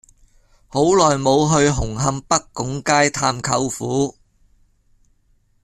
[0.67, 4.17] 好耐無去紅磡北拱街探舅父